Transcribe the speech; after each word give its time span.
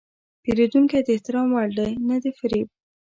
پیرودونکی 0.43 0.99
د 1.03 1.07
احترام 1.15 1.47
وړ 1.51 1.69
دی، 1.77 1.91
نه 2.07 2.15
د 2.23 2.25
فریب. 2.37 2.67